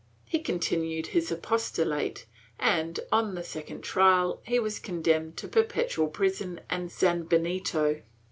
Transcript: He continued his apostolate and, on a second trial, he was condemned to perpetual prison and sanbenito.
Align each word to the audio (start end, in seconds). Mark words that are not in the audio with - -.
He 0.25 0.39
continued 0.39 1.05
his 1.05 1.31
apostolate 1.31 2.25
and, 2.59 2.99
on 3.11 3.37
a 3.37 3.43
second 3.43 3.83
trial, 3.83 4.41
he 4.47 4.59
was 4.59 4.79
condemned 4.79 5.37
to 5.37 5.47
perpetual 5.47 6.07
prison 6.07 6.59
and 6.71 6.89
sanbenito. 6.91 8.01